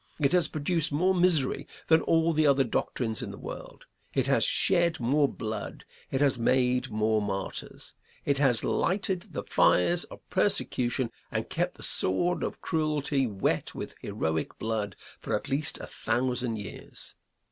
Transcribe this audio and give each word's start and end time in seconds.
It 0.19 0.31
has 0.31 0.47
produced 0.47 0.91
more 0.91 1.13
misery 1.13 1.67
than 1.85 2.01
all 2.01 2.33
the 2.33 2.47
other 2.47 2.63
doctrines 2.63 3.21
in 3.21 3.29
the 3.29 3.37
world. 3.37 3.85
It 4.15 4.25
has 4.25 4.43
shed 4.43 4.99
more 4.99 5.27
blood; 5.29 5.85
it 6.09 6.21
has 6.21 6.39
made 6.39 6.89
more 6.89 7.21
martyrs. 7.21 7.93
It 8.25 8.39
has 8.39 8.63
lighted 8.63 9.33
the 9.33 9.43
fires 9.43 10.05
of 10.05 10.27
persecution 10.31 11.11
and 11.31 11.51
kept 11.51 11.75
the 11.75 11.83
sword 11.83 12.41
of 12.41 12.61
cruelty 12.61 13.27
wet 13.27 13.75
with 13.75 13.93
heroic 14.01 14.57
blood 14.57 14.95
for 15.19 15.35
at 15.35 15.49
least 15.49 15.79
a 15.79 15.85
thousand 15.85 16.57
years. 16.57 17.13